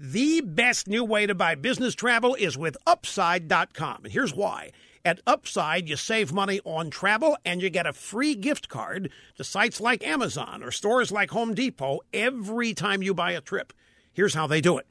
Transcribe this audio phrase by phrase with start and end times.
[0.00, 4.04] The best new way to buy business travel is with Upside.com.
[4.04, 4.70] And here's why.
[5.04, 9.42] At Upside, you save money on travel and you get a free gift card to
[9.42, 13.72] sites like Amazon or stores like Home Depot every time you buy a trip.
[14.12, 14.86] Here's how they do it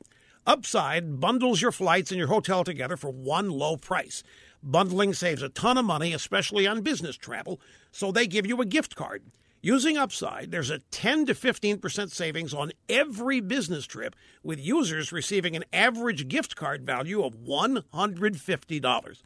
[0.45, 4.23] Upside bundles your flights and your hotel together for one low price.
[4.61, 7.61] Bundling saves a ton of money, especially on business travel,
[7.93, 9.23] so they give you a gift card.
[9.61, 15.55] Using Upside, there's a 10 to 15% savings on every business trip, with users receiving
[15.55, 19.21] an average gift card value of $150.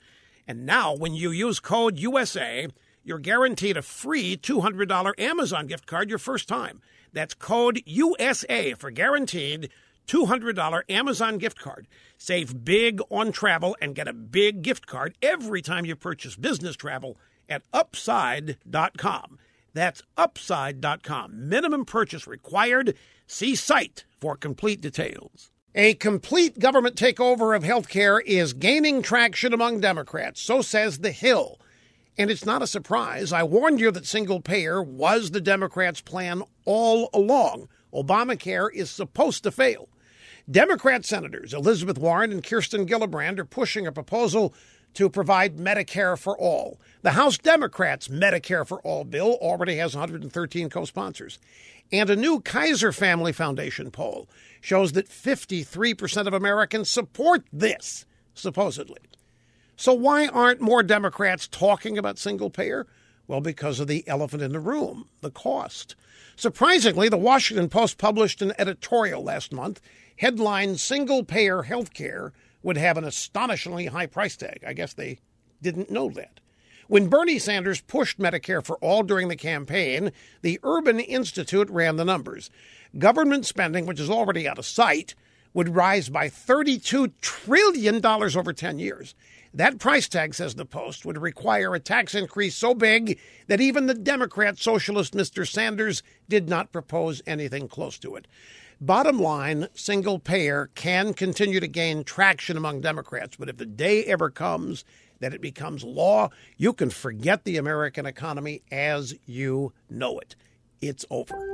[0.48, 2.70] And now, when you use code USA,
[3.04, 6.82] you're guaranteed a free $200 Amazon gift card your first time.
[7.12, 9.70] That's code USA for guaranteed
[10.08, 11.88] $200 Amazon gift card.
[12.18, 16.78] Save big on travel and get a big gift card every time you purchase business
[16.78, 17.18] travel
[17.50, 19.38] at upside.com.
[19.74, 21.50] That's upside.com.
[21.50, 22.96] Minimum purchase required.
[23.28, 25.52] See site for complete details.
[25.74, 31.60] A complete government takeover of healthcare is gaining traction among Democrats, so says The Hill.
[32.18, 33.32] And it's not a surprise.
[33.32, 37.70] I warned you that single payer was the Democrats' plan all along.
[37.94, 39.88] Obamacare is supposed to fail.
[40.50, 44.54] Democrat Senators Elizabeth Warren and Kirsten Gillibrand are pushing a proposal
[44.94, 46.80] to provide Medicare for all.
[47.02, 51.40] The House Democrats' Medicare for All bill already has 113 co sponsors.
[51.92, 54.30] And a new Kaiser Family Foundation poll
[54.62, 59.02] shows that 53% of Americans support this, supposedly.
[59.76, 62.88] So, why aren't more Democrats talking about single payer?
[63.28, 65.96] Well, because of the elephant in the room, the cost.
[66.36, 69.82] Surprisingly, the Washington Post published an editorial last month
[70.18, 72.32] headlined Single Payer Health Care
[72.64, 74.64] would have an astonishingly high price tag.
[74.66, 75.20] I guess they
[75.62, 76.40] didn't know that.
[76.88, 80.12] When Bernie Sanders pushed Medicare for all during the campaign,
[80.42, 82.50] the Urban Institute ran the numbers.
[82.98, 85.16] Government spending, which is already out of sight,
[85.54, 89.16] would rise by $32 trillion over 10 years.
[89.54, 93.88] That price tag, says the Post, would require a tax increase so big that even
[93.88, 95.46] the Democrat socialist Mr.
[95.46, 98.28] Sanders did not propose anything close to it.
[98.80, 104.06] Bottom line, single payer can continue to gain traction among Democrats, but if the day
[104.06, 104.86] ever comes
[105.20, 110.36] that it becomes law, you can forget the American economy as you know it.
[110.82, 111.51] It's over.